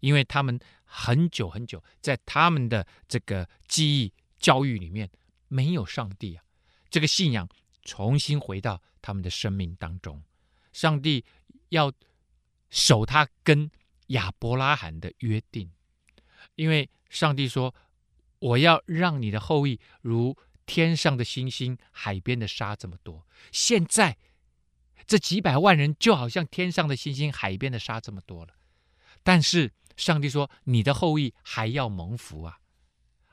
[0.00, 5.10] 因为他们很久很久在他们的这个记忆教育里面
[5.48, 6.44] 没有上帝啊，
[6.90, 7.48] 这个信仰
[7.82, 10.22] 重新回到他们的生命当中，
[10.72, 11.24] 上帝
[11.70, 11.92] 要
[12.70, 13.70] 守他跟
[14.08, 15.70] 亚伯拉罕的约定，
[16.54, 17.74] 因为上帝说
[18.40, 24.16] ：“我要让你的后裔如天上的星星、海边的沙这么多。”现在
[25.06, 28.54] 这几百万人就好像天上的星星、海边的沙这么多了。
[29.22, 32.60] 但是上帝说：“你的后裔还要蒙福啊，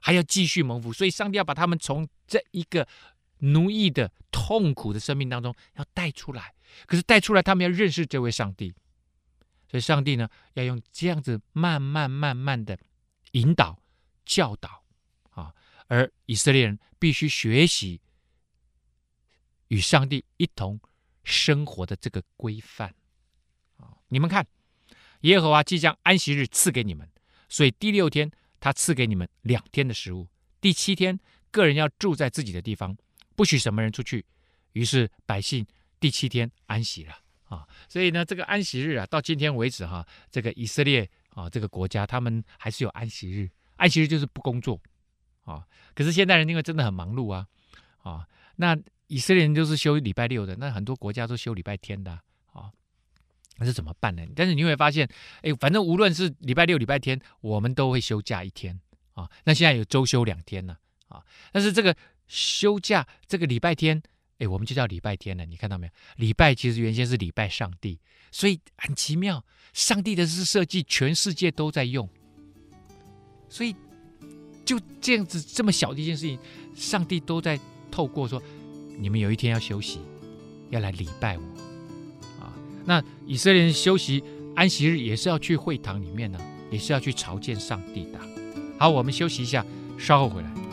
[0.02, 2.88] 还要继续蒙福。”所以，上帝要把他们从这一个
[3.38, 6.56] 奴役的痛苦的生命当中要带出来。
[6.88, 8.74] 可是带出来，他们要认识这位上帝。
[9.70, 12.78] 所以，上帝呢，要用这样子慢慢慢慢的
[13.34, 13.80] 引导、
[14.26, 14.84] 教导
[15.30, 15.54] 啊，
[15.88, 18.02] 而以色列人必须学习
[19.68, 20.80] 与上帝一同
[21.24, 22.96] 生活的这个规范
[23.78, 23.94] 啊。
[24.08, 24.46] 你们看。
[25.26, 27.08] 耶和华即将安息日赐给你们，
[27.50, 30.28] 所以第六天他赐给你们两天的食物。
[30.62, 32.96] 第七天个人要住在自己的地方，
[33.36, 34.24] 不许什么人出去。
[34.74, 35.66] 于是百姓
[36.00, 37.14] 第七天安息了
[37.46, 37.68] 啊。
[37.90, 43.50] 所以呢，这个安息日啊，到今天为止哈、这个以色列啊，这个国家他们还是有安息日。
[43.78, 44.80] 安息日就是不工作
[45.42, 45.66] 啊。
[45.96, 47.48] 可是现代人因为真的很忙碌啊
[48.04, 52.20] 啊，那以色列人就是休礼拜六的，那很多国家都休礼拜天的。
[53.58, 54.22] 那是怎么办呢？
[54.36, 55.08] 但是你会发现，
[55.42, 58.80] 哎，反正无论是礼拜六、礼拜天，我们都会休假一天
[59.14, 59.30] 啊。
[59.46, 61.24] 那现在有周休两天了啊。
[61.52, 61.96] 但是这个
[62.28, 64.02] 休假，这个礼拜天，
[64.40, 65.46] 哎，我们就叫礼拜天了。
[65.46, 65.94] 你看到没有？
[66.18, 68.00] 礼拜其实原先是礼拜上帝，
[68.32, 69.46] 所以很奇妙。
[69.72, 72.10] 上帝的是设计，全世界都在用。
[73.50, 73.76] 所以
[74.66, 76.40] 就这样子，这么小的一件事情，
[76.74, 77.60] 上帝都在
[77.92, 78.42] 透过说，
[78.98, 80.00] 你们有一天要休息，
[80.72, 81.75] 要来礼拜我。
[82.86, 84.24] 那以色列人休息
[84.56, 86.40] 安息日也是要去会堂里面呢，
[86.72, 88.20] 也是要去朝见上帝的。
[88.78, 89.66] 好，我们休息一下，
[89.98, 90.65] 稍后回来。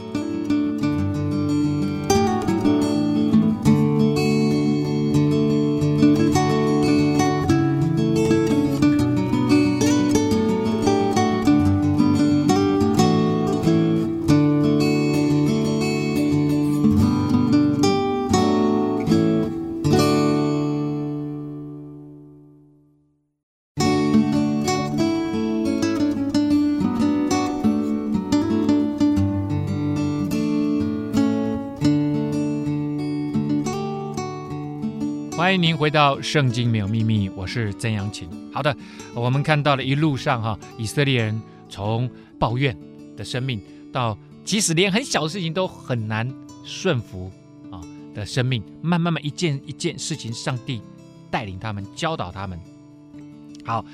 [35.82, 38.30] 回到《圣经没有秘密》，我是曾阳晴。
[38.52, 38.72] 好的，
[39.14, 42.78] 我们看到了一路上哈，以色列人从抱怨
[43.16, 43.60] 的生命，
[43.92, 47.32] 到即使连很小的事情都很难顺服
[47.72, 47.80] 啊
[48.14, 50.80] 的生命，慢慢慢一件一件事情，上帝
[51.32, 52.60] 带领他们，教导他们。
[53.64, 53.84] 好，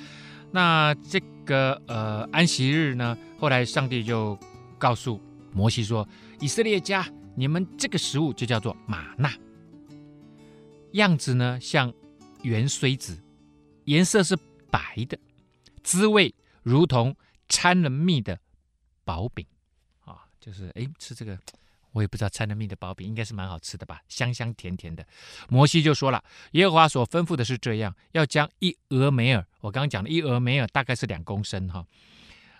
[0.50, 4.38] 那这个呃安息日呢，后来上帝就
[4.76, 5.18] 告诉
[5.54, 6.06] 摩西说
[6.38, 9.32] ：“以色列家，你们这个食物就叫做吗哪。”
[10.92, 11.92] 样子呢像
[12.42, 13.18] 圆锥子，
[13.84, 14.36] 颜色是
[14.70, 15.18] 白的，
[15.82, 17.14] 滋味如同
[17.48, 18.38] 掺了蜜的
[19.04, 19.46] 薄饼
[20.04, 21.38] 啊，就是哎吃这个，
[21.92, 25.06] 我也不知道掺了蜜的薄饼应该是蛮好吃的吧，香香甜甜的。
[25.48, 26.22] 摩西就说了，
[26.52, 31.86] 耶和华所吩咐的是这样，要将一俄梅尔，我刚刚讲的一俄梅尔大概是两公升哈，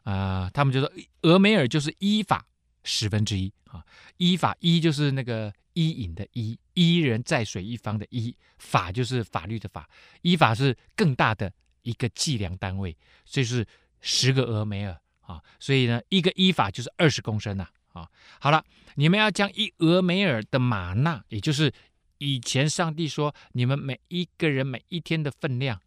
[0.05, 0.91] 啊、他们就说
[1.23, 2.47] 俄梅尔就是依法
[2.89, 3.85] 十分之一啊，
[4.17, 5.53] 伊法一就是那个。
[5.75, 9.89] 伊尹的伊，一人在水一方的伊，法就是法律的法，
[10.23, 13.65] 伊法是更大的一个计量单位，所以是
[14.01, 18.11] 十个俄梅尔啊，所以呢，一个伊法就是二十公升呐啊。
[18.41, 18.65] 好了，
[18.97, 21.73] 你们要将一俄梅尔的玛纳，也就是
[22.19, 25.81] 以前上帝说你们每一个人每一天的分量，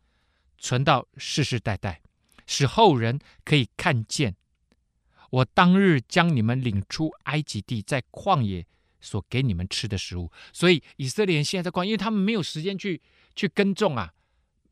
[0.58, 2.02] 存到世世代代，
[2.48, 4.34] 使后人可以看见
[5.32, 8.68] 我当日将你们领出埃及地，在旷野。
[9.04, 13.02] 所给你们吃的食物，所以以色列人现在在旷，因为他们没有时间去
[13.36, 14.14] 去耕种啊，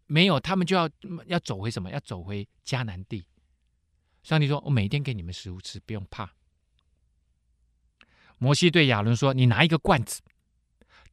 [0.05, 0.87] 没有，他们就要
[1.25, 1.89] 要走回什么？
[1.89, 3.25] 要走回迦南地。
[4.21, 6.35] 上帝说：“我每天给你们食物吃，不用怕。”
[8.37, 10.21] 摩西对亚伦说：“你拿一个罐子，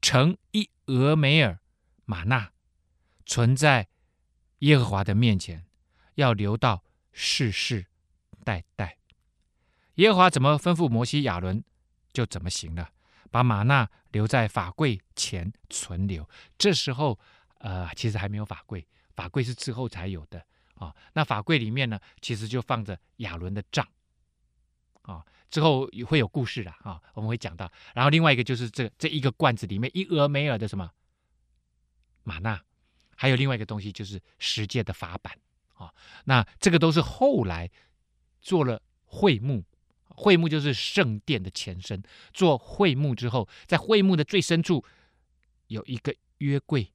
[0.02, 1.58] 盛一俄梅尔
[2.04, 2.52] 玛纳，
[3.24, 3.88] 存在
[4.58, 5.64] 耶和华的面前，
[6.16, 7.86] 要留到世世
[8.44, 8.98] 代代。
[9.96, 11.62] 耶和华怎么吩咐摩西亚伦，
[12.12, 12.90] 就怎么行了。”
[13.28, 17.18] 把玛纳留在法柜前存留，这时候，
[17.58, 20.42] 呃，其实还没有法柜，法柜是之后才有的
[20.76, 23.86] 啊、那法柜里面呢，其实就放着亚伦的杖
[25.02, 27.70] 啊、之后会有故事了啊、我们会讲到。
[27.94, 30.90] 然后另外一个就是这这一个罐子里面一俄梅尔的什么
[32.22, 32.62] 玛纳，
[33.16, 35.36] 还有另外一个东西就是十诫的法版
[35.74, 35.92] 啊、
[36.24, 37.68] 那这个都是后来
[38.40, 39.62] 做了会幕。
[40.16, 42.02] 会幕就是圣殿的前身。
[42.32, 44.84] 做会幕之后，在会幕的最深处
[45.68, 46.90] 有一个约柜，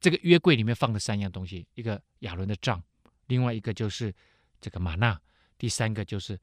[0.00, 2.82] 这个约柜里面放了三样东西：一个亚伦的杖，
[3.26, 4.14] 另外一个就是
[4.60, 5.18] 这个吗哪，
[5.56, 6.38] 第三个就是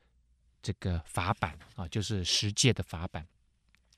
[0.62, 3.26] 这个法版啊，就是十诫的法版。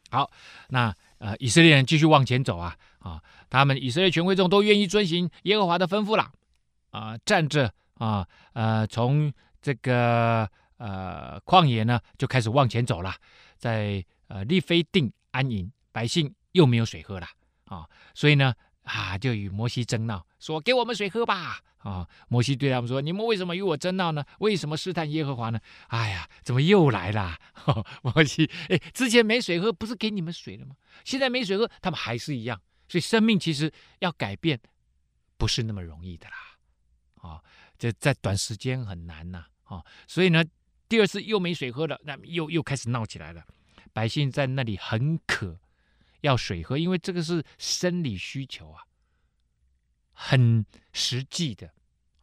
[0.10, 0.30] 好，
[0.70, 6.32] 那呃，以色列人继续往前走啊啊，他们以色列全会众都愿意遵行耶和华的吩咐了
[6.90, 10.52] 啊，站着啊呃，从这个。
[10.82, 13.14] 呃，旷野呢就开始往前走了，
[13.56, 17.28] 在呃利非定安营，百姓又没有水喝了
[17.66, 22.10] 啊，所以呢啊就与摩西争闹，说给我们水喝吧啊。
[22.30, 24.26] 摩西对他们说：你们为什么与我争闹呢？
[24.40, 25.60] 为什么试探耶和华呢？
[25.90, 27.38] 哎呀，怎么又来了？
[28.02, 30.76] 摩西，哎，之前没水喝，不是给你们水了吗？
[31.06, 32.60] 现在没水喝，他们还是一样。
[32.88, 34.60] 所以生命其实要改变，
[35.38, 36.36] 不是那么容易的啦。
[37.22, 37.40] 啊、
[37.78, 39.46] 这在短时间很难呐。
[39.66, 40.44] 啊、所以呢。
[40.92, 43.42] 第二次又没水喝了，那又又开始闹起来了。
[43.94, 45.58] 百姓在那里很渴，
[46.20, 48.84] 要水喝，因为这个是生理需求啊，
[50.12, 51.72] 很实际的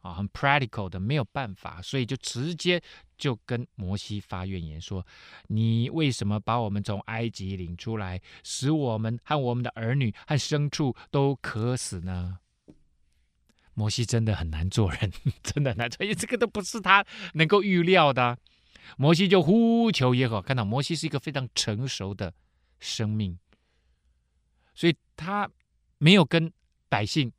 [0.01, 2.79] 啊，很 practical 的，没有办法，所以就直接
[3.17, 5.03] 就跟摩西发怨言说
[5.49, 12.37] ：“你为什么把我们从埃及领出来，使我们和我们的儿女和牲畜都渴死呢？”
[13.73, 17.03] 摩西真的很难做人， 真的难做，因为这个都不是他
[17.33, 18.37] 能够预料的。
[18.97, 22.33] 摩西就呼求耶和华，看到摩西是一个非常成熟的
[22.79, 23.37] 生命，
[24.73, 25.49] 所以他
[25.97, 26.51] 没有跟
[26.87, 27.31] 百姓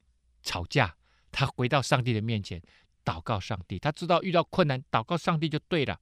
[0.43, 0.97] 吵架，
[1.33, 2.63] 他回到上帝的面前
[3.05, 3.79] 祷告上帝。
[3.79, 6.01] 他知道遇到困难祷告上帝就对了。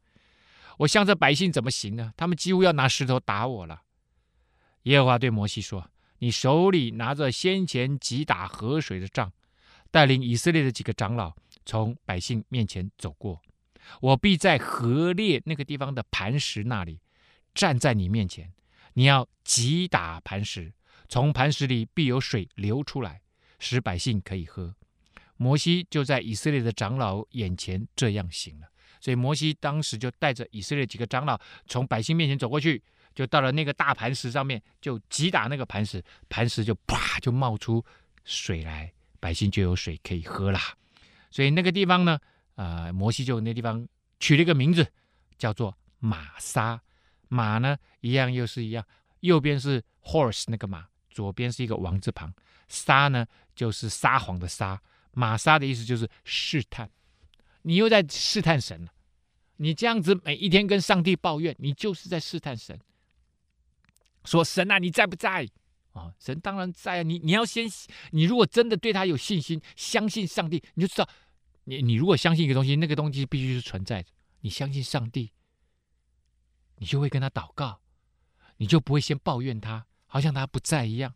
[0.78, 2.12] 我向着百姓怎么行呢？
[2.16, 3.82] 他们几乎要拿石头打我了。
[4.84, 9.32] 耶和华对摩西说：“你手里拿着先前击打河水的杖，
[9.91, 11.34] 带领以色列的几个长老
[11.66, 13.41] 从百姓面前走过。”
[14.01, 17.01] 我必在河裂那个地方的磐石那里
[17.55, 18.53] 站在你面前，
[18.95, 20.72] 你要击打磐石，
[21.09, 23.20] 从磐石里必有水流出来，
[23.59, 24.74] 使百姓可以喝。
[25.36, 28.66] 摩西就在以色列的长老眼前这样行了。
[29.01, 32.82] 所以摩西当时就带着以色列几个长老从百姓面前走过去，
[33.14, 37.84] 就到了那个大磐石上面，就击打那个磐石，磐石就啪就冒出
[38.24, 40.61] 水来，百姓就有水可以喝啦。
[41.30, 42.18] 所以那个地方呢，
[42.59, 43.87] 呃，摩西就那地方
[44.19, 44.85] 取了一个名字，
[45.39, 46.83] 叫做玛莎。
[47.29, 48.85] 马呢，一样又是一样，
[49.21, 52.35] 右边是 horse 那个马，左边是一个王字旁，
[52.67, 54.83] 撒呢就是撒谎的撒，
[55.13, 56.91] 玛莎的意思就是试探。
[57.63, 58.91] 你又在试探神了，
[59.59, 62.77] 你这样子每一天跟上帝抱怨，你就是在试探神。
[64.25, 65.49] 说神啊，你在不在？
[65.93, 67.03] 啊，神当然在啊。
[67.03, 67.69] 你你要先，
[68.11, 71.09] 你如果真的对他有信心，相信上帝，你就知道，
[71.69, 74.09] 你你如果相信一个东西，那个东西必须是存在的。
[74.41, 75.31] 你相信上帝，
[76.77, 77.81] 你就会跟他祷告，
[78.57, 81.14] 你就不会先抱怨他，好像他不在一样。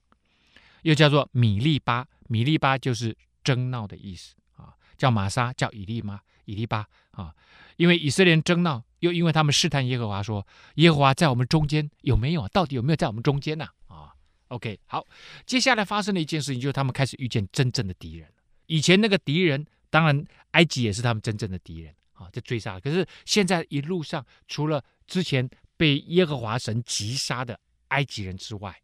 [0.83, 6.21] 又叫做米利巴，米利巴就是争闹的意思啊，叫玛莎，叫以利妈。
[6.45, 7.33] 以利巴啊，
[7.77, 12.47] 因为以色列人争闹，又因为他们试探耶和华，说耶和华在我们中间有没有？
[12.49, 13.65] 到底有没有在我们中间呢？
[13.87, 14.15] 啊，啊
[14.49, 15.07] ，OK，好，
[15.47, 18.29] 接下来发生的一件事情，就是他们开始遇见真正的敌人。
[18.67, 22.81] 以前那个敌人，当然埃及也是他们真正的敌人啊，在追杀。
[22.81, 28.75] 可是现在一路上，除了之前被耶和华神击杀的埃及人之外，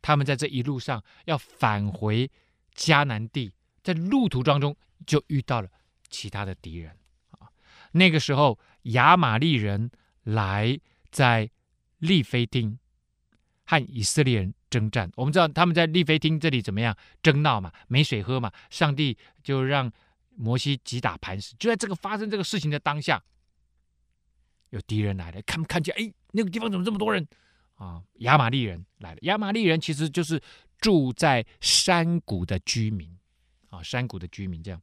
[0.00, 2.28] 他们在这一路上要返回
[2.74, 3.52] 迦南地，
[3.84, 4.76] 在路途当中
[5.06, 5.68] 就遇到了。
[6.10, 6.94] 其他的敌人
[7.38, 7.48] 啊，
[7.92, 9.90] 那个时候亚玛力人
[10.24, 10.78] 来
[11.10, 11.48] 在
[12.00, 12.78] 利非丁
[13.64, 15.10] 和以色列人征战。
[15.16, 19.90] 我们知道他们在利非汀这里怎么样争闹嘛，没水喝嘛，上帝就让
[20.36, 21.54] 摩西击打磐石。
[21.58, 23.22] 就在这个发生这个事情的当下，
[24.70, 27.26] 有敌人来了，看看见哎，那个地方怎么这么多人
[27.74, 28.02] 啊？
[28.20, 29.18] 亚玛力人来了。
[29.22, 30.42] 亚玛力人其实就是
[30.78, 33.16] 住在山谷的居民
[33.68, 34.80] 啊，山谷的居民这样。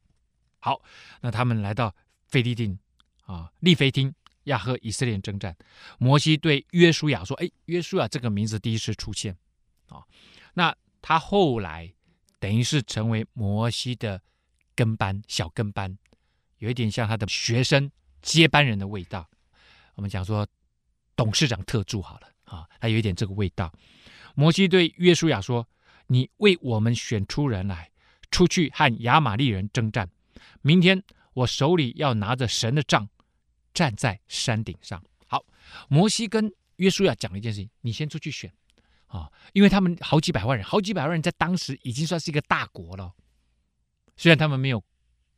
[0.58, 0.82] 好，
[1.20, 1.94] 那他们来到
[2.26, 2.78] 菲利汀
[3.26, 5.56] 啊，利非汀要和以色列征战。
[5.98, 9.36] 摩西对约书亚说：“哎，约书亚这个名字第一次出现
[9.88, 10.04] 啊，
[10.54, 11.92] 那他后来
[12.38, 14.20] 等于是成为摩西的
[14.74, 15.96] 跟班，小跟班，
[16.58, 17.90] 有一点像他的学生
[18.22, 19.28] 接班人的味道。
[19.94, 20.46] 我们讲说
[21.14, 23.72] 董事长特助好了啊，他有一点这个味道。
[24.34, 25.66] 摩西对约书亚说
[26.08, 27.90] ：‘你为我们选出人来，
[28.30, 30.08] 出去和亚玛力人征战。’
[30.62, 31.02] 明天
[31.34, 33.08] 我手里要拿着神的杖，
[33.74, 35.02] 站在山顶上。
[35.26, 35.44] 好，
[35.88, 38.52] 摩西跟约书亚讲了一件事情：你先出去选
[39.06, 43.12] 啊，因为他们好几百万人，好几百万人在当时已经算是一个大国了。
[44.20, 44.84] 虽然他们没有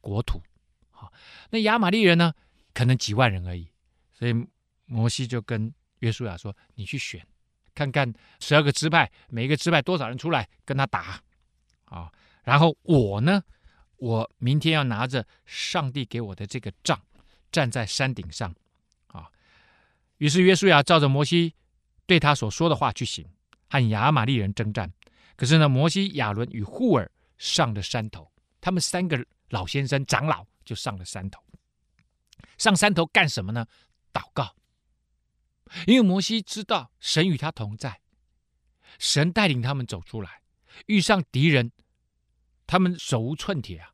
[0.01, 0.43] 国土，
[0.91, 1.13] 好，
[1.51, 2.35] 那亚玛力人呢，
[2.75, 3.69] 可能几万人而已。
[4.13, 4.35] 所以
[4.87, 7.25] 摩西就跟约书亚说：“你去选，
[7.77, 11.23] 看看十二个支派，每一个支派多少人出来跟他打
[11.85, 12.11] 啊？
[12.43, 13.41] 然后我呢？”
[13.99, 17.01] 我明天要拿着上帝给我的这个杖，
[17.53, 18.53] 站在山顶上，
[19.07, 19.31] 啊，
[20.19, 21.55] 于是约书亚照着摩西
[22.05, 23.25] 对他所说的话去行，
[23.71, 24.93] 和亚玛力人征战。
[25.37, 27.09] 可是呢，摩西、亚伦与户珥
[27.39, 28.32] 上了山头，
[28.63, 31.45] 他们三个老先生长老就上了山头。
[32.57, 33.67] 上山头干什么呢？
[34.11, 34.57] 祷告，
[35.87, 38.01] 因为摩西知道神与他同在，
[38.99, 40.41] 神带领他们走出来，
[40.87, 41.73] 遇上敌人，
[42.67, 43.91] 他们手无寸铁啊。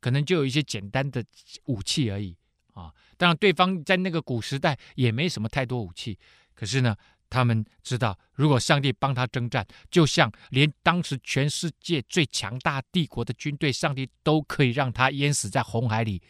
[0.00, 1.24] 可能就有一些简单的
[1.66, 2.36] 武器而已
[2.74, 2.92] 啊！
[3.16, 6.18] 当然，对方在那个古时代也没什么太多武器。
[6.54, 6.96] 可是呢，
[7.32, 16.20] 他们知道，如果上帝帮他征战，就像连当时全世界最强大帝国的军队，上帝都可以让他淹死在红海里。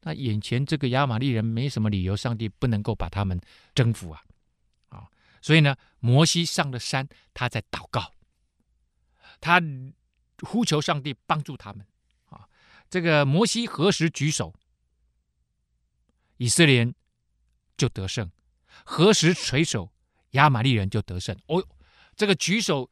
[0.00, 3.40] 那眼前这个亚玛力人没什么理由，上帝不能够把他们
[3.74, 4.22] 征服啊！
[4.88, 5.08] 啊，
[5.42, 8.12] 所以呢，摩西上了山，他在祷告，
[9.40, 9.60] 他
[10.40, 11.84] 呼求上帝帮助他们
[12.26, 12.48] 啊。
[12.88, 14.54] 这个摩西何时举手，
[16.36, 16.94] 以色列人
[17.76, 18.28] 就得胜；
[18.84, 19.90] 何时垂手，
[20.32, 21.36] 亚玛利人就得胜。
[21.46, 21.64] 哦，
[22.16, 22.90] 这个举手、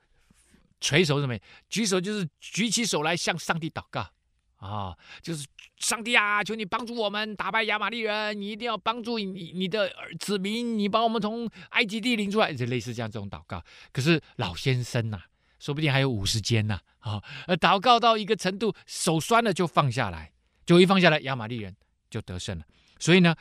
[0.81, 1.39] 垂手是什么？
[1.69, 4.09] 举手就是举起手来向上帝祷告
[4.57, 13.63] 啊，就是上帝啊，求你帮助我们打败亚玛利人，你一定要帮助你你的子民，你把我们从埃及地领出来，就类似这样这种祷告。
[13.93, 15.21] 可是老先生呐、
[15.59, 20.33] 说不定还有五十肩呢，啊，呃，祷告到一个程度，手酸了就放下来，
[20.65, 21.77] 就一放下来，亚玛力人
[22.09, 22.65] 就得胜了。
[22.99, 23.37] 所以呢，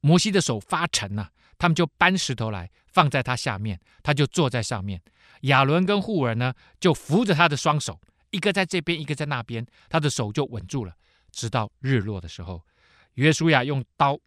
[0.00, 5.00] 摩西的手发沉呐，他们就搬石头来放在他下面，他就坐在上面。
[5.42, 8.00] 亚伦跟户珥呢，就扶着他的双手，
[8.30, 10.94] 一个在这边，一个在那边，他的手就稳住了。
[11.30, 12.64] 直到日落的时候，
[13.14, 14.18] 约书亚用刀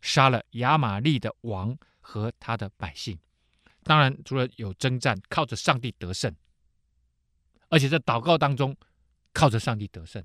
[0.00, 3.18] 杀了亚玛利的王和他的百姓。
[3.82, 6.34] 当然，除了有征战，靠着上帝得胜。
[7.68, 8.76] 而且在祷告当中，
[9.32, 10.22] 靠着上帝得胜，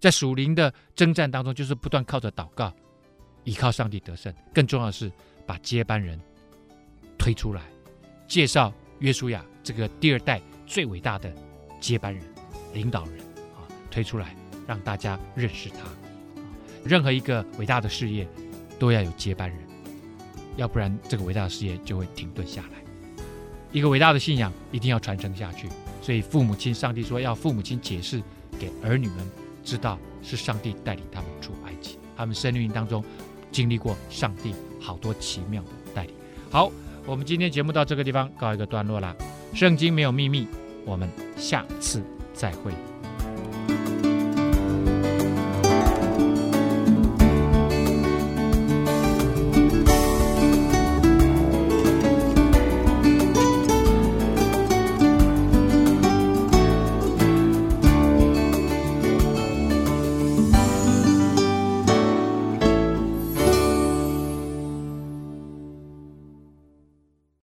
[0.00, 2.74] 在属灵的征战当中，就是不断靠着祷告，
[3.48, 4.32] 依靠上帝得胜。
[4.52, 5.10] 更重要的是，
[5.46, 6.20] 把接班人
[7.16, 7.62] 推出来，
[8.26, 11.32] 介绍约书亚这个第二代最伟大的
[11.80, 12.22] 接班人、
[12.74, 13.20] 领导人
[13.56, 14.36] 啊，推出来
[14.66, 15.78] 让大家认识他。
[16.84, 18.28] 任何一个伟大的事业
[18.78, 19.58] 都要有接班人，
[20.56, 22.78] 要不然这个伟大的事业就会停顿下来。
[23.72, 25.70] 一个伟大的信仰一定要传承下去。
[26.02, 28.22] 所以父母亲，上帝说要父母亲解释
[28.58, 29.26] 给儿女们
[29.64, 33.04] 知道，是上帝带领他们出埃及，他们生命当中
[33.50, 36.14] 经历过上帝好多奇妙的带领。
[36.50, 36.70] 好，
[37.04, 39.14] 我们今天节目到这个地方告一个段落啦。
[39.54, 40.46] 圣经没有秘密，
[40.84, 42.02] 我们下次
[42.34, 42.72] 再会。